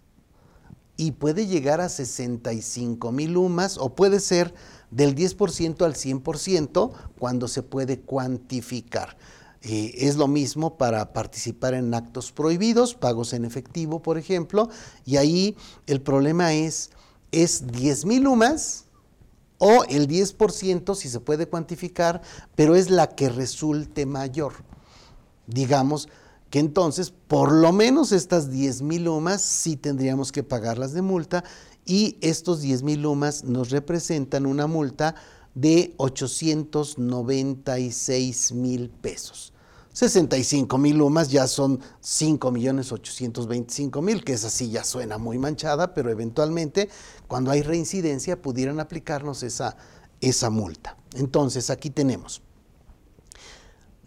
Y 0.95 1.11
puede 1.13 1.47
llegar 1.47 1.81
a 1.81 1.89
65 1.89 3.11
mil 3.11 3.37
UMAS 3.37 3.77
o 3.77 3.95
puede 3.95 4.19
ser 4.19 4.53
del 4.91 5.15
10% 5.15 5.83
al 5.83 5.95
100% 5.95 6.91
cuando 7.17 7.47
se 7.47 7.63
puede 7.63 7.99
cuantificar. 7.99 9.17
Eh, 9.63 9.93
es 10.07 10.17
lo 10.17 10.27
mismo 10.27 10.77
para 10.77 11.13
participar 11.13 11.73
en 11.73 11.93
actos 11.93 12.33
prohibidos, 12.33 12.95
pagos 12.95 13.31
en 13.31 13.45
efectivo, 13.45 14.01
por 14.01 14.17
ejemplo, 14.17 14.69
y 15.05 15.15
ahí 15.15 15.55
el 15.87 16.01
problema 16.01 16.53
es, 16.53 16.89
es 17.33 17.67
10 17.67 18.05
mil 18.05 18.27
UMAS 18.27 18.85
o 19.57 19.83
el 19.85 20.07
10% 20.07 20.95
si 20.95 21.09
se 21.09 21.19
puede 21.19 21.47
cuantificar, 21.47 22.21
pero 22.55 22.75
es 22.75 22.89
la 22.89 23.09
que 23.09 23.27
resulte 23.29 24.05
mayor. 24.05 24.53
Digamos 25.47 26.07
que 26.49 26.59
entonces, 26.59 27.11
por 27.11 27.51
lo 27.51 27.73
menos 27.73 28.11
estas 28.11 28.51
10 28.51 28.83
mil 28.83 29.07
UMAS 29.07 29.41
sí 29.41 29.75
tendríamos 29.75 30.31
que 30.31 30.43
pagarlas 30.43 30.93
de 30.93 31.01
multa 31.01 31.43
y 31.85 32.17
estos 32.21 32.61
10 32.61 32.83
mil 32.83 33.01
lumas 33.01 33.43
nos 33.43 33.71
representan 33.71 34.45
una 34.45 34.67
multa 34.67 35.15
de 35.55 35.95
896 35.97 38.51
mil 38.53 38.89
pesos. 38.89 39.52
65 39.93 40.77
mil 40.79 40.97
lumas 40.97 41.29
ya 41.29 41.47
son 41.47 41.79
5 42.01 42.51
millones 42.51 42.91
825 42.91 44.01
mil, 44.01 44.23
que 44.23 44.33
esa 44.33 44.49
sí 44.49 44.71
ya 44.71 44.83
suena 44.83 45.19
muy 45.19 45.37
manchada, 45.37 45.93
pero 45.93 46.09
eventualmente 46.09 46.89
cuando 47.27 47.51
hay 47.51 47.61
reincidencia 47.61 48.41
pudieran 48.41 48.79
aplicarnos 48.79 49.43
esa, 49.43 49.77
esa 50.19 50.49
multa. 50.49 50.97
Entonces 51.13 51.69
aquí 51.69 51.91
tenemos, 51.91 52.41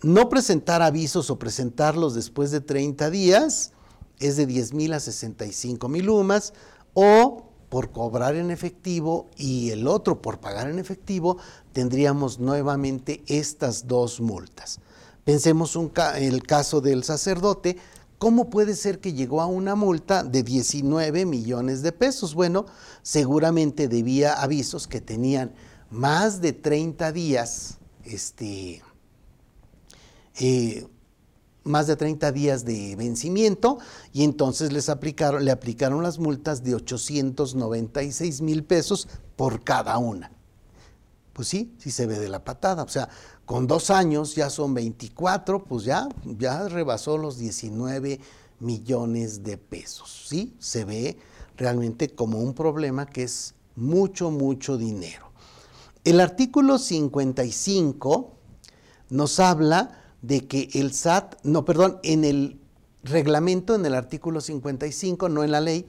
no 0.02 0.28
presentar 0.28 0.82
avisos 0.82 1.30
o 1.30 1.38
presentarlos 1.38 2.14
después 2.14 2.50
de 2.50 2.60
30 2.60 3.08
días 3.10 3.72
es 4.18 4.36
de 4.36 4.46
10 4.46 4.74
mil 4.74 4.92
a 4.92 5.00
65 5.00 5.88
mil 5.88 6.06
lumas 6.06 6.52
o 6.94 7.46
por 7.68 7.92
cobrar 7.92 8.34
en 8.36 8.50
efectivo 8.50 9.28
y 9.36 9.70
el 9.70 9.86
otro 9.86 10.22
por 10.22 10.40
pagar 10.40 10.68
en 10.68 10.78
efectivo, 10.78 11.38
tendríamos 11.72 12.38
nuevamente 12.38 13.22
estas 13.26 13.86
dos 13.86 14.20
multas. 14.20 14.80
Pensemos 15.26 15.76
el 16.16 16.42
caso 16.44 16.80
del 16.80 17.04
sacerdote, 17.04 17.76
¿Cómo 18.18 18.48
puede 18.48 18.74
ser 18.76 18.98
que 19.00 19.12
llegó 19.12 19.42
a 19.42 19.46
una 19.46 19.74
multa 19.74 20.24
de 20.24 20.42
19 20.42 21.26
millones 21.26 21.82
de 21.82 21.92
pesos? 21.92 22.34
Bueno, 22.34 22.64
seguramente 23.02 23.88
debía 23.88 24.40
avisos 24.40 24.86
que 24.86 25.02
tenían 25.02 25.52
más 25.90 26.40
de 26.40 26.54
30 26.54 27.12
días, 27.12 27.76
este, 28.04 28.82
eh, 30.40 30.86
más 31.64 31.86
de 31.88 31.96
30 31.96 32.32
días 32.32 32.64
de 32.64 32.96
vencimiento 32.96 33.78
y 34.14 34.24
entonces 34.24 34.72
les 34.72 34.88
aplicaron, 34.88 35.44
le 35.44 35.50
aplicaron 35.50 36.02
las 36.02 36.18
multas 36.18 36.62
de 36.62 36.74
896 36.74 38.40
mil 38.40 38.64
pesos 38.64 39.08
por 39.36 39.62
cada 39.62 39.98
una. 39.98 40.32
Pues 41.34 41.48
sí, 41.48 41.74
sí 41.76 41.90
se 41.90 42.06
ve 42.06 42.18
de 42.18 42.30
la 42.30 42.44
patada. 42.44 42.82
O 42.82 42.88
sea, 42.88 43.10
con 43.46 43.68
dos 43.68 43.90
años 43.90 44.34
ya 44.34 44.50
son 44.50 44.74
24, 44.74 45.64
pues 45.64 45.84
ya, 45.84 46.08
ya 46.24 46.68
rebasó 46.68 47.16
los 47.16 47.38
19 47.38 48.20
millones 48.58 49.44
de 49.44 49.56
pesos. 49.56 50.26
Sí, 50.28 50.54
se 50.58 50.84
ve 50.84 51.16
realmente 51.56 52.08
como 52.08 52.40
un 52.40 52.54
problema 52.54 53.06
que 53.06 53.22
es 53.22 53.54
mucho, 53.76 54.32
mucho 54.32 54.76
dinero. 54.76 55.30
El 56.04 56.20
artículo 56.20 56.78
55 56.78 58.32
nos 59.10 59.40
habla 59.40 60.02
de 60.22 60.46
que 60.46 60.68
el 60.74 60.92
SAT, 60.92 61.36
no, 61.44 61.64
perdón, 61.64 62.00
en 62.02 62.24
el 62.24 62.58
reglamento, 63.04 63.76
en 63.76 63.86
el 63.86 63.94
artículo 63.94 64.40
55, 64.40 65.28
no 65.28 65.44
en 65.44 65.52
la 65.52 65.60
ley, 65.60 65.86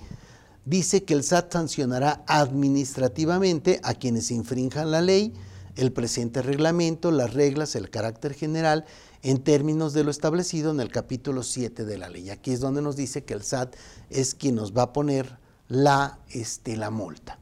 dice 0.65 1.03
que 1.03 1.15
el 1.15 1.23
SAT 1.23 1.53
sancionará 1.53 2.23
administrativamente 2.27 3.79
a 3.83 3.95
quienes 3.95 4.29
infrinjan 4.29 4.91
la 4.91 5.01
ley, 5.01 5.33
el 5.77 5.93
presente 5.93 6.41
reglamento, 6.41 7.11
las 7.11 7.33
reglas, 7.33 7.75
el 7.75 7.89
carácter 7.89 8.33
general, 8.33 8.85
en 9.21 9.43
términos 9.43 9.93
de 9.93 10.03
lo 10.03 10.11
establecido 10.11 10.71
en 10.71 10.79
el 10.79 10.91
capítulo 10.91 11.43
7 11.43 11.85
de 11.85 11.97
la 11.97 12.09
ley. 12.09 12.29
Aquí 12.29 12.51
es 12.51 12.59
donde 12.59 12.81
nos 12.81 12.95
dice 12.95 13.23
que 13.23 13.33
el 13.33 13.43
SAT 13.43 13.75
es 14.09 14.35
quien 14.35 14.55
nos 14.55 14.75
va 14.75 14.83
a 14.83 14.93
poner 14.93 15.37
la, 15.67 16.19
este, 16.29 16.75
la 16.77 16.89
multa. 16.89 17.39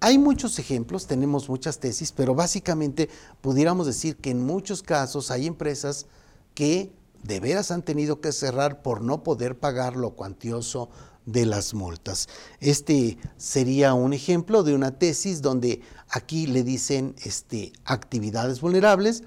Hay 0.00 0.18
muchos 0.18 0.58
ejemplos, 0.58 1.06
tenemos 1.06 1.48
muchas 1.48 1.78
tesis, 1.78 2.12
pero 2.12 2.34
básicamente 2.34 3.08
pudiéramos 3.40 3.86
decir 3.86 4.16
que 4.16 4.30
en 4.30 4.44
muchos 4.44 4.82
casos 4.82 5.30
hay 5.30 5.46
empresas 5.46 6.06
que 6.54 6.92
de 7.22 7.40
veras 7.40 7.70
han 7.70 7.82
tenido 7.82 8.20
que 8.20 8.32
cerrar 8.32 8.82
por 8.82 9.02
no 9.02 9.22
poder 9.22 9.58
pagar 9.58 9.96
lo 9.96 10.10
cuantioso 10.10 10.90
de 11.26 11.44
las 11.44 11.74
multas. 11.74 12.28
Este 12.60 13.18
sería 13.36 13.92
un 13.94 14.12
ejemplo 14.12 14.62
de 14.62 14.74
una 14.74 14.98
tesis 14.98 15.42
donde 15.42 15.82
aquí 16.08 16.46
le 16.46 16.62
dicen 16.62 17.14
este, 17.22 17.72
actividades 17.84 18.60
vulnerables, 18.60 19.24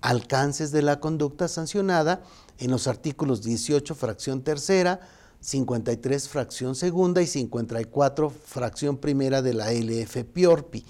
alcances 0.00 0.70
de 0.70 0.82
la 0.82 1.00
conducta 1.00 1.48
sancionada 1.48 2.22
en 2.58 2.70
los 2.70 2.86
artículos 2.86 3.42
18, 3.42 3.94
fracción 3.94 4.42
tercera, 4.42 5.00
53, 5.40 6.28
fracción 6.28 6.74
segunda 6.74 7.22
y 7.22 7.26
54, 7.26 8.30
fracción 8.30 8.98
primera 8.98 9.42
de 9.42 9.54
la 9.54 9.72
LF 9.72 10.24
Piorpi. 10.32 10.84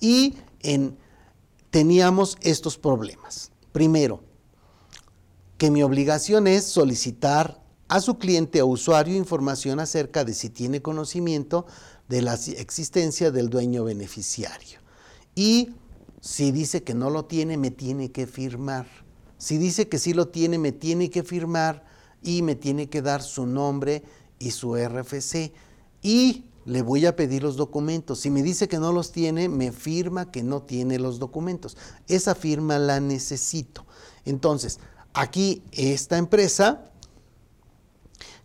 Y 0.00 0.36
en, 0.60 0.96
teníamos 1.70 2.38
estos 2.42 2.78
problemas. 2.78 3.50
Primero, 3.72 4.22
que 5.58 5.70
mi 5.70 5.82
obligación 5.82 6.46
es 6.46 6.64
solicitar 6.64 7.63
a 7.88 8.00
su 8.00 8.18
cliente 8.18 8.62
o 8.62 8.66
usuario 8.66 9.16
información 9.16 9.80
acerca 9.80 10.24
de 10.24 10.34
si 10.34 10.48
tiene 10.48 10.82
conocimiento 10.82 11.66
de 12.08 12.22
la 12.22 12.34
existencia 12.34 13.30
del 13.30 13.50
dueño 13.50 13.84
beneficiario. 13.84 14.80
Y 15.34 15.70
si 16.20 16.52
dice 16.52 16.82
que 16.82 16.94
no 16.94 17.10
lo 17.10 17.26
tiene, 17.26 17.56
me 17.56 17.70
tiene 17.70 18.10
que 18.10 18.26
firmar. 18.26 18.86
Si 19.38 19.58
dice 19.58 19.88
que 19.88 19.98
sí 19.98 20.14
lo 20.14 20.28
tiene, 20.28 20.58
me 20.58 20.72
tiene 20.72 21.10
que 21.10 21.22
firmar 21.22 21.84
y 22.22 22.42
me 22.42 22.54
tiene 22.54 22.88
que 22.88 23.02
dar 23.02 23.22
su 23.22 23.46
nombre 23.46 24.02
y 24.38 24.52
su 24.52 24.76
RFC. 24.76 25.52
Y 26.02 26.44
le 26.64 26.82
voy 26.82 27.04
a 27.04 27.16
pedir 27.16 27.42
los 27.42 27.56
documentos. 27.56 28.20
Si 28.20 28.30
me 28.30 28.42
dice 28.42 28.68
que 28.68 28.78
no 28.78 28.92
los 28.92 29.12
tiene, 29.12 29.48
me 29.48 29.70
firma 29.72 30.30
que 30.30 30.42
no 30.42 30.62
tiene 30.62 30.98
los 30.98 31.18
documentos. 31.18 31.76
Esa 32.08 32.34
firma 32.34 32.78
la 32.78 33.00
necesito. 33.00 33.84
Entonces, 34.24 34.80
aquí 35.12 35.62
esta 35.72 36.16
empresa 36.16 36.90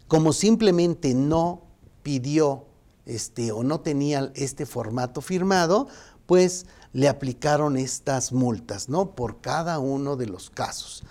como 0.09 0.33
simplemente 0.33 1.13
no 1.13 1.61
pidió 2.03 2.65
este, 3.05 3.53
o 3.53 3.63
no 3.63 3.79
tenía 3.79 4.33
este 4.35 4.65
formato 4.65 5.21
firmado, 5.21 5.87
pues 6.25 6.65
le 6.91 7.07
aplicaron 7.07 7.77
estas 7.77 8.33
multas, 8.33 8.89
¿no? 8.89 9.15
Por 9.15 9.39
cada 9.39 9.79
uno 9.79 10.17
de 10.17 10.25
los 10.25 10.49
casos. 10.49 11.03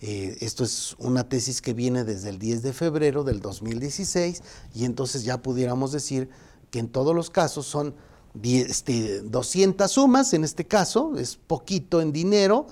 Eh, 0.00 0.38
esto 0.40 0.64
es 0.64 0.96
una 0.98 1.28
tesis 1.28 1.60
que 1.60 1.74
viene 1.74 2.04
desde 2.04 2.30
el 2.30 2.38
10 2.38 2.62
de 2.62 2.72
febrero 2.72 3.24
del 3.24 3.40
2016 3.40 4.42
y 4.72 4.84
entonces 4.84 5.24
ya 5.24 5.42
pudiéramos 5.42 5.90
decir 5.92 6.30
que 6.70 6.78
en 6.78 6.88
todos 6.88 7.14
los 7.14 7.28
casos 7.30 7.66
son 7.66 7.94
200 8.34 8.70
este, 8.70 9.22
sumas, 9.88 10.32
en 10.32 10.44
este 10.44 10.66
caso 10.66 11.16
es 11.16 11.36
poquito 11.36 12.00
en 12.00 12.12
dinero. 12.12 12.68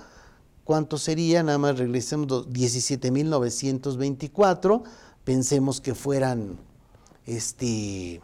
¿Cuánto 0.63 0.97
sería? 0.97 1.43
Nada 1.43 1.57
más 1.57 1.77
regresemos 1.77 2.27
17.924 2.27 4.83
pensemos 5.23 5.81
que 5.81 5.95
fueran 5.95 6.57
este 7.25 8.21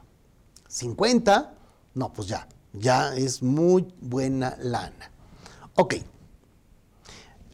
50, 0.67 1.53
no, 1.95 2.13
pues 2.13 2.27
ya, 2.27 2.47
ya 2.73 3.15
es 3.15 3.41
muy 3.41 3.93
buena 4.01 4.57
lana. 4.61 5.11
Ok. 5.75 5.95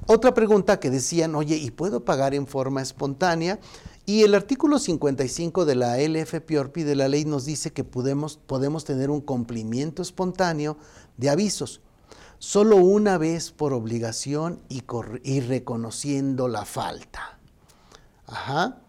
Otra 0.07 0.33
pregunta 0.33 0.79
que 0.79 0.91
decían, 0.91 1.33
oye, 1.35 1.55
¿y 1.55 1.71
puedo 1.71 2.05
pagar 2.05 2.35
en 2.35 2.45
forma 2.45 2.81
espontánea? 2.81 3.59
Y 4.05 4.23
el 4.23 4.35
artículo 4.35 4.77
55 4.77 5.65
de 5.65 5.75
la 5.75 5.97
LFPORPI 5.97 6.83
de 6.83 6.95
la 6.95 7.07
ley 7.07 7.25
nos 7.25 7.45
dice 7.45 7.73
que 7.73 7.83
podemos, 7.83 8.37
podemos 8.37 8.85
tener 8.85 9.09
un 9.09 9.21
cumplimiento 9.21 10.03
espontáneo 10.03 10.77
de 11.17 11.31
avisos, 11.31 11.81
solo 12.37 12.75
una 12.75 13.17
vez 13.17 13.51
por 13.51 13.73
obligación 13.73 14.61
y, 14.69 14.83
y 15.23 15.39
reconociendo 15.39 16.47
la 16.47 16.65
falta. 16.65 17.39
Ajá. 18.27 18.84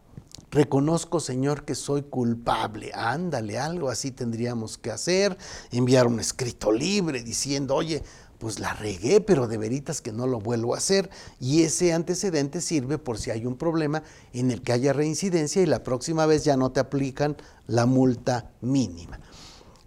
Reconozco, 0.57 1.21
Señor, 1.21 1.67
que 1.67 1.75
soy 1.75 2.01
culpable. 2.01 2.91
Ándale, 2.95 3.59
algo 3.59 3.91
así 3.91 4.11
tendríamos 4.11 4.79
que 4.79 4.91
hacer. 4.91 5.37
Enviar 5.71 6.07
un 6.07 6.19
escrito 6.19 6.73
libre 6.73 7.23
diciendo, 7.23 7.75
oye, 7.75 8.03
pues 8.39 8.59
la 8.59 8.73
regué, 8.73 9.21
pero 9.21 9.49
de 9.49 9.59
veritas 9.59 10.01
que 10.01 10.13
no 10.13 10.27
lo 10.27 10.41
vuelvo 10.41 10.75
a 10.75 10.79
hacer. 10.79 11.11
Y 11.39 11.61
ese 11.65 11.93
antecedente 11.93 12.63
sirve 12.63 12.97
por 12.97 13.19
si 13.19 13.31
hay 13.31 13.45
un 13.45 13.59
problema 13.59 14.03
en 14.33 14.51
el 14.51 14.63
que 14.63 14.73
haya 14.73 14.95
reincidencia 14.95 15.61
y 15.61 15.67
la 15.67 15.83
próxima 15.83 16.25
vez 16.25 16.45
ya 16.45 16.57
no 16.57 16.73
te 16.73 16.81
aplican 16.81 17.37
la 17.67 17.85
multa 17.85 18.51
mínima. 18.63 19.21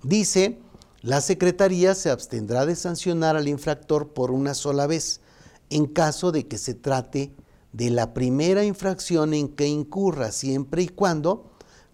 Dice, 0.04 0.60
la 1.02 1.22
Secretaría 1.22 1.96
se 1.96 2.12
abstendrá 2.12 2.68
de 2.68 2.76
sancionar 2.76 3.36
al 3.36 3.48
infractor 3.48 4.14
por 4.14 4.30
una 4.30 4.54
sola 4.54 4.86
vez 4.86 5.22
en 5.72 5.88
caso 5.88 6.32
de 6.32 6.48
que 6.48 6.60
se 6.60 6.76
trate 6.76 7.20
de 7.20 7.49
la 7.74 8.14
primera 8.14 8.64
infracción 8.64 9.34
en 9.34 9.50
que 9.50 9.68
incurra 9.68 10.32
siempre 10.32 10.84
y 10.84 10.88
cuando 10.88 11.52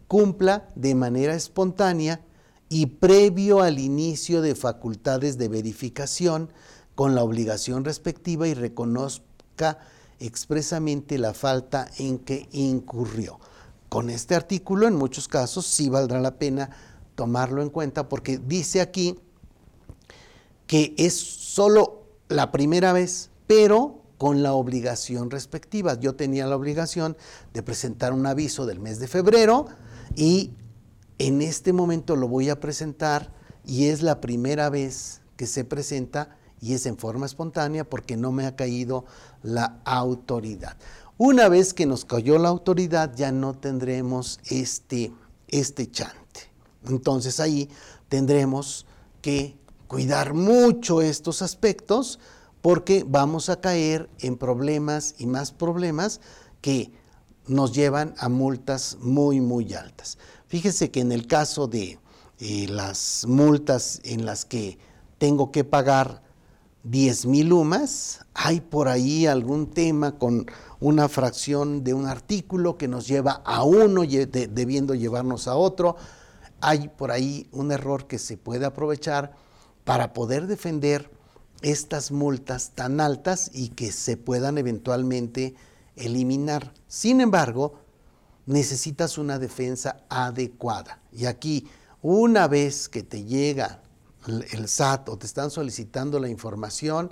cumpla 0.08 0.70
de 0.76 0.96
manera 0.96 1.36
espontánea 1.36 2.22
y 2.70 2.88
previo 2.88 3.62
al 3.62 3.80
inicio 3.80 4.42
de 4.42 4.56
facultades 4.56 5.38
de 5.38 5.48
verificación 5.48 6.52
con 6.96 7.14
la 7.14 7.24
obligación 7.24 7.84
respectiva 7.84 8.48
y 8.48 8.54
reconozca 8.54 9.80
expresamente 10.20 11.18
la 11.18 11.34
falta 11.34 11.90
en 11.98 12.20
que 12.20 12.48
incurrió. 12.52 13.40
Con 13.90 14.10
este 14.10 14.36
artículo 14.36 14.88
en 14.88 14.96
muchos 14.96 15.28
casos 15.28 15.66
sí 15.66 15.90
valdrá 15.90 16.20
la 16.20 16.38
pena 16.38 16.70
tomarlo 17.16 17.62
en 17.62 17.70
cuenta 17.70 18.10
porque 18.10 18.38
dice 18.38 18.82
aquí 18.82 19.20
que 20.68 20.96
es 20.98 21.18
solo 21.20 22.06
la 22.28 22.52
primera 22.52 22.92
vez, 22.92 23.30
pero 23.46 24.02
con 24.18 24.44
la 24.44 24.54
obligación 24.54 25.30
respectiva. 25.30 26.00
Yo 26.00 26.16
tenía 26.16 26.48
la 26.48 26.56
obligación 26.56 27.18
de 27.54 27.64
presentar 27.64 28.14
un 28.14 28.26
aviso 28.26 28.66
del 28.66 28.80
mes 28.80 29.00
de 29.00 29.08
febrero 29.08 29.68
y 30.16 30.52
en 31.20 31.42
este 31.42 31.74
momento 31.74 32.16
lo 32.16 32.28
voy 32.28 32.50
a 32.50 32.60
presentar 32.60 33.34
y 33.66 33.88
es 33.88 34.02
la 34.02 34.22
primera 34.22 34.70
vez 34.70 35.22
que 35.38 35.48
se 35.48 35.66
presenta 35.66 36.38
y 36.62 36.74
es 36.74 36.86
en 36.86 36.98
forma 36.98 37.26
espontánea 37.26 37.84
porque 37.84 38.18
no 38.18 38.32
me 38.32 38.46
ha 38.46 38.56
caído 38.56 39.06
la 39.44 39.80
autoridad. 39.86 40.78
Una 41.18 41.48
vez 41.48 41.74
que 41.74 41.86
nos 41.86 42.06
cayó 42.06 42.38
la 42.38 42.50
autoridad 42.50 43.14
ya 43.16 43.32
no 43.32 43.54
tendremos 43.54 44.40
este, 44.50 45.14
este 45.48 45.90
chante. 45.90 46.52
Entonces 46.88 47.40
ahí 47.40 47.70
tendremos 48.10 48.86
que 49.22 49.58
cuidar 49.88 50.34
mucho 50.34 51.02
estos 51.02 51.42
aspectos 51.42 52.20
porque 52.66 53.06
vamos 53.08 53.50
a 53.50 53.62
caer 53.62 54.10
en 54.18 54.38
problemas 54.38 55.14
y 55.20 55.28
más 55.28 55.52
problemas 55.52 56.20
que 56.62 56.92
nos 57.46 57.74
llevan 57.74 58.16
a 58.18 58.28
multas 58.28 58.98
muy, 59.02 59.40
muy 59.40 59.76
altas. 59.76 60.18
Fíjese 60.48 60.90
que 60.90 61.02
en 61.02 61.12
el 61.12 61.28
caso 61.28 61.68
de 61.68 62.00
eh, 62.40 62.66
las 62.68 63.28
multas 63.28 64.02
en 64.04 64.26
las 64.26 64.46
que 64.46 64.80
tengo 65.20 65.52
que 65.52 65.64
pagar 65.64 66.24
10 66.86 67.28
mil 67.28 67.54
UMAS. 67.54 68.26
Hay 68.34 68.62
por 68.62 68.88
ahí 68.88 69.28
algún 69.28 69.70
tema 69.70 70.18
con 70.18 70.48
una 70.80 71.08
fracción 71.08 71.84
de 71.84 71.94
un 71.94 72.08
artículo 72.08 72.80
que 72.80 72.88
nos 72.88 73.08
lleva 73.08 73.44
a 73.46 73.62
uno 73.62 74.02
debiendo 74.02 74.96
llevarnos 74.96 75.48
a 75.48 75.56
otro. 75.56 75.98
Hay 76.62 76.88
por 76.88 77.12
ahí 77.12 77.48
un 77.52 77.72
error 77.72 78.08
que 78.08 78.18
se 78.18 78.38
puede 78.38 78.66
aprovechar 78.66 79.34
para 79.84 80.14
poder 80.14 80.48
defender 80.48 81.15
estas 81.62 82.12
multas 82.12 82.72
tan 82.76 83.00
altas 83.00 83.50
y 83.54 83.70
que 83.70 83.92
se 83.92 84.18
puedan 84.18 84.58
eventualmente 84.58 85.56
eliminar. 85.96 86.74
Sin 86.88 87.22
embargo, 87.22 87.80
necesitas 88.46 89.18
una 89.18 89.40
defensa 89.40 90.04
adecuada. 90.10 91.02
Y 91.12 91.26
aquí, 91.26 91.68
una 92.02 92.48
vez 92.48 92.90
que 92.90 93.04
te 93.04 93.24
llega 93.24 93.82
el 94.28 94.68
SAT 94.68 95.10
o 95.10 95.18
te 95.18 95.26
están 95.26 95.52
solicitando 95.52 96.20
la 96.20 96.30
información, 96.30 97.12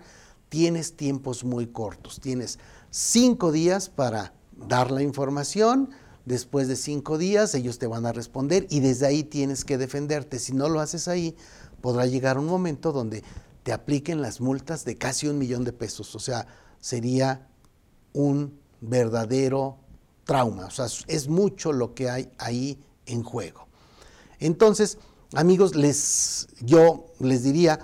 tienes 0.49 0.95
tiempos 0.95 1.43
muy 1.43 1.67
cortos. 1.67 2.19
Tienes 2.19 2.59
cinco 2.89 3.51
días 3.51 3.89
para 3.89 4.33
dar 4.55 4.91
la 4.91 5.01
información. 5.01 5.89
Después 6.25 6.67
de 6.67 6.75
cinco 6.75 7.17
días 7.17 7.53
ellos 7.53 7.79
te 7.79 7.87
van 7.87 8.05
a 8.05 8.13
responder 8.13 8.67
y 8.69 8.79
desde 8.79 9.07
ahí 9.07 9.23
tienes 9.23 9.65
que 9.65 9.77
defenderte. 9.77 10.39
Si 10.39 10.53
no 10.53 10.69
lo 10.69 10.79
haces 10.79 11.07
ahí, 11.07 11.35
podrá 11.81 12.05
llegar 12.05 12.37
un 12.37 12.45
momento 12.45 12.91
donde 12.91 13.23
te 13.63 13.73
apliquen 13.73 14.21
las 14.21 14.41
multas 14.41 14.85
de 14.85 14.97
casi 14.97 15.27
un 15.27 15.37
millón 15.37 15.63
de 15.63 15.73
pesos. 15.73 16.15
O 16.15 16.19
sea, 16.19 16.47
sería 16.79 17.47
un 18.11 18.59
verdadero 18.81 19.79
trauma. 20.25 20.65
O 20.65 20.71
sea, 20.71 20.87
es 21.07 21.27
mucho 21.27 21.71
lo 21.71 21.93
que 21.93 22.09
hay 22.09 22.31
ahí 22.37 22.83
en 23.05 23.23
juego. 23.23 23.67
Entonces, 24.39 24.97
amigos, 25.33 25.75
les, 25.75 26.47
yo 26.59 27.07
les 27.19 27.43
diría, 27.43 27.79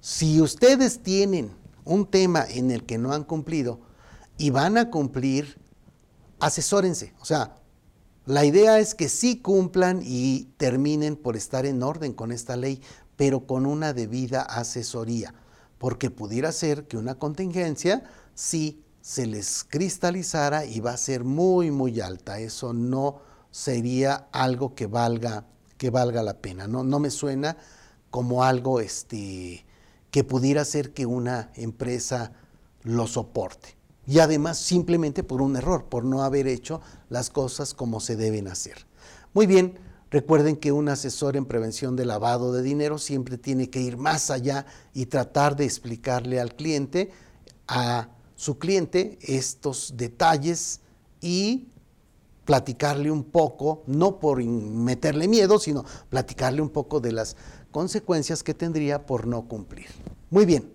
si 0.00 0.40
ustedes 0.40 1.02
tienen 1.02 1.50
un 1.84 2.06
tema 2.06 2.44
en 2.48 2.70
el 2.70 2.84
que 2.84 2.98
no 2.98 3.12
han 3.12 3.24
cumplido 3.24 3.80
y 4.36 4.50
van 4.50 4.78
a 4.78 4.90
cumplir, 4.90 5.58
asesórense. 6.38 7.14
O 7.20 7.24
sea, 7.24 7.56
la 8.26 8.44
idea 8.44 8.78
es 8.78 8.94
que 8.94 9.08
sí 9.08 9.38
cumplan 9.38 10.00
y 10.04 10.52
terminen 10.58 11.16
por 11.16 11.36
estar 11.36 11.66
en 11.66 11.82
orden 11.82 12.12
con 12.12 12.30
esta 12.30 12.56
ley, 12.56 12.82
pero 13.18 13.46
con 13.48 13.66
una 13.66 13.92
debida 13.92 14.42
asesoría, 14.42 15.34
porque 15.76 16.08
pudiera 16.08 16.52
ser 16.52 16.86
que 16.86 16.96
una 16.96 17.16
contingencia 17.16 18.04
sí 18.34 18.84
se 19.00 19.26
les 19.26 19.64
cristalizara 19.64 20.64
y 20.64 20.78
va 20.78 20.92
a 20.92 20.96
ser 20.96 21.24
muy, 21.24 21.72
muy 21.72 22.00
alta. 22.00 22.38
Eso 22.38 22.72
no 22.72 23.18
sería 23.50 24.28
algo 24.30 24.76
que 24.76 24.86
valga, 24.86 25.46
que 25.78 25.90
valga 25.90 26.22
la 26.22 26.34
pena. 26.34 26.68
No, 26.68 26.84
no 26.84 27.00
me 27.00 27.10
suena 27.10 27.56
como 28.10 28.44
algo 28.44 28.78
este, 28.78 29.66
que 30.12 30.22
pudiera 30.22 30.64
ser 30.64 30.94
que 30.94 31.04
una 31.04 31.50
empresa 31.56 32.30
lo 32.84 33.08
soporte. 33.08 33.76
Y 34.06 34.20
además 34.20 34.58
simplemente 34.58 35.24
por 35.24 35.42
un 35.42 35.56
error, 35.56 35.86
por 35.86 36.04
no 36.04 36.22
haber 36.22 36.46
hecho 36.46 36.80
las 37.08 37.30
cosas 37.30 37.74
como 37.74 37.98
se 37.98 38.14
deben 38.14 38.46
hacer. 38.46 38.86
Muy 39.34 39.48
bien, 39.48 39.87
recuerden 40.10 40.56
que 40.56 40.72
un 40.72 40.88
asesor 40.88 41.36
en 41.36 41.44
prevención 41.44 41.96
de 41.96 42.06
lavado 42.06 42.52
de 42.52 42.62
dinero 42.62 42.98
siempre 42.98 43.38
tiene 43.38 43.70
que 43.70 43.80
ir 43.80 43.96
más 43.96 44.30
allá 44.30 44.66
y 44.94 45.06
tratar 45.06 45.56
de 45.56 45.64
explicarle 45.64 46.40
al 46.40 46.54
cliente 46.54 47.10
a 47.66 48.08
su 48.34 48.58
cliente 48.58 49.18
estos 49.20 49.94
detalles 49.96 50.80
y 51.20 51.68
platicarle 52.44 53.10
un 53.10 53.24
poco, 53.24 53.82
no 53.86 54.18
por 54.18 54.42
meterle 54.42 55.28
miedo, 55.28 55.58
sino 55.58 55.84
platicarle 56.08 56.62
un 56.62 56.70
poco 56.70 56.98
de 56.98 57.12
las 57.12 57.36
consecuencias 57.70 58.42
que 58.42 58.54
tendría 58.54 59.04
por 59.04 59.26
no 59.26 59.46
cumplir. 59.46 59.88
Muy 60.30 60.46
bien, 60.46 60.72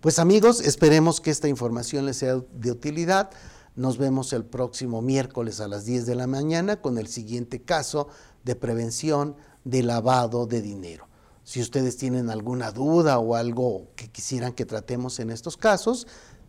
pues 0.00 0.18
amigos, 0.18 0.60
esperemos 0.60 1.22
que 1.22 1.30
esta 1.30 1.48
información 1.48 2.04
les 2.04 2.18
sea 2.18 2.42
de 2.52 2.70
utilidad. 2.70 3.30
Nos 3.74 3.96
vemos 3.96 4.34
el 4.34 4.44
próximo 4.44 5.00
miércoles 5.00 5.60
a 5.60 5.68
las 5.68 5.86
10 5.86 6.04
de 6.04 6.14
la 6.14 6.26
mañana 6.26 6.82
con 6.82 6.98
el 6.98 7.08
siguiente 7.08 7.62
caso 7.62 8.08
de 8.44 8.56
prevención 8.56 9.36
de 9.64 9.82
lavado 9.82 10.46
de 10.46 10.62
dinero. 10.62 11.08
Si 11.42 11.60
ustedes 11.60 11.96
tienen 11.96 12.30
alguna 12.30 12.70
duda 12.70 13.18
o 13.18 13.34
algo 13.34 13.88
que 13.96 14.08
quisieran 14.08 14.52
que 14.52 14.64
tratemos 14.64 15.20
en 15.20 15.30
estos 15.30 15.56
casos, 15.56 16.06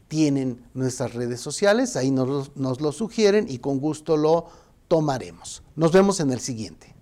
tienen 0.07 0.65
nuestras 0.73 1.13
redes 1.13 1.41
sociales, 1.41 1.95
ahí 1.95 2.11
nos, 2.11 2.51
lo 2.55 2.91
sugieren 2.91 3.47
y 3.49 3.57
con 3.57 3.79
gusto 3.79 4.15
lo 4.15 4.45
tomaremos. 4.87 5.63
Nos 5.75 5.91
vemos 5.91 6.19
en 6.19 6.31
el 6.31 6.39
siguiente. 6.39 6.94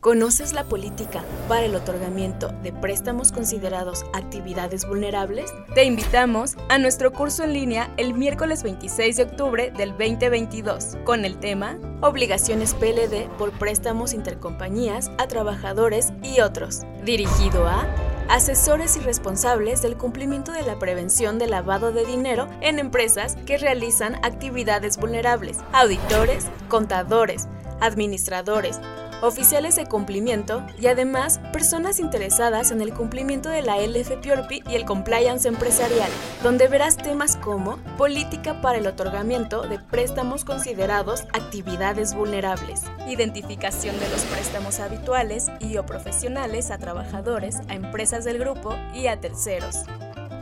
¿Conoces 0.00 0.54
la 0.54 0.64
política 0.64 1.22
para 1.46 1.66
el 1.66 1.76
otorgamiento 1.76 2.48
de 2.62 2.72
préstamos 2.72 3.32
considerados 3.32 4.06
actividades 4.14 4.88
vulnerables? 4.88 5.52
Te 5.74 5.84
invitamos 5.84 6.56
a 6.70 6.78
nuestro 6.78 7.12
curso 7.12 7.44
en 7.44 7.52
línea 7.52 7.92
el 7.98 8.14
miércoles 8.14 8.62
26 8.62 9.16
de 9.16 9.22
octubre 9.24 9.70
del 9.76 9.90
2022 9.90 10.96
con 11.04 11.26
el 11.26 11.38
tema 11.38 11.78
Obligaciones 12.00 12.72
PLD 12.72 13.28
por 13.36 13.50
préstamos 13.52 14.14
intercompañías 14.14 15.10
a 15.18 15.28
trabajadores 15.28 16.14
y 16.22 16.40
otros, 16.40 16.80
dirigido 17.04 17.68
a 17.68 17.86
asesores 18.30 18.96
y 18.96 19.00
responsables 19.00 19.82
del 19.82 19.98
cumplimiento 19.98 20.50
de 20.50 20.62
la 20.62 20.78
prevención 20.78 21.38
del 21.38 21.50
lavado 21.50 21.92
de 21.92 22.06
dinero 22.06 22.48
en 22.62 22.78
empresas 22.78 23.36
que 23.44 23.58
realizan 23.58 24.14
actividades 24.24 24.96
vulnerables, 24.96 25.58
auditores, 25.74 26.46
contadores, 26.70 27.48
administradores, 27.80 28.80
oficiales 29.22 29.76
de 29.76 29.86
cumplimiento 29.86 30.66
y 30.78 30.86
además 30.86 31.40
personas 31.52 31.98
interesadas 31.98 32.70
en 32.70 32.80
el 32.80 32.92
cumplimiento 32.94 33.48
de 33.48 33.62
la 33.62 33.78
LFPORPI 33.78 34.62
y 34.68 34.74
el 34.74 34.84
compliance 34.84 35.48
empresarial, 35.48 36.10
donde 36.42 36.68
verás 36.68 36.96
temas 36.96 37.36
como 37.36 37.76
política 37.96 38.60
para 38.60 38.78
el 38.78 38.86
otorgamiento 38.86 39.62
de 39.62 39.78
préstamos 39.78 40.44
considerados 40.44 41.22
actividades 41.32 42.14
vulnerables, 42.14 42.82
identificación 43.08 43.98
de 43.98 44.08
los 44.08 44.22
préstamos 44.22 44.80
habituales 44.80 45.48
y 45.60 45.76
o 45.76 45.86
profesionales 45.86 46.70
a 46.70 46.78
trabajadores, 46.78 47.60
a 47.68 47.74
empresas 47.74 48.24
del 48.24 48.38
grupo 48.38 48.76
y 48.94 49.06
a 49.06 49.20
terceros 49.20 49.84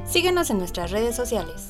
Síguenos 0.06 0.50
en 0.50 0.58
nuestras 0.58 0.92
redes 0.92 1.16
sociales. 1.16 1.70